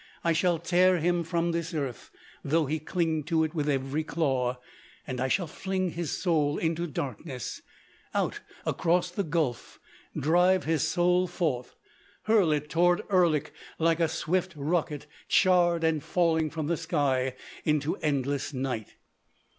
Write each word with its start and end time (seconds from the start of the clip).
I 0.23 0.33
shall 0.33 0.57
tear 0.57 0.97
him 0.97 1.23
from 1.23 1.51
this 1.51 1.75
earth, 1.75 2.09
though 2.43 2.65
he 2.65 2.79
cling 2.79 3.21
to 3.25 3.43
it 3.43 3.53
with 3.53 3.69
every 3.69 4.03
claw; 4.03 4.57
and 5.05 5.21
I 5.21 5.27
shall 5.27 5.45
fling 5.45 5.91
his 5.91 6.09
soul 6.09 6.57
into 6.57 6.87
darkness—out 6.87 8.39
across 8.65 9.11
the 9.11 9.21
gulf—drive 9.23 10.63
his 10.63 10.87
soul 10.87 11.27
forth—hurl 11.27 12.51
it 12.51 12.67
toward 12.67 13.03
Erlik 13.11 13.51
like 13.77 13.99
a 13.99 14.07
swift 14.07 14.55
rocket 14.57 15.05
charred 15.27 15.83
and 15.83 16.01
falling 16.01 16.49
from 16.49 16.65
the 16.65 16.77
sky 16.77 17.35
into 17.63 17.95
endless 17.97 18.55
night. 18.55 18.95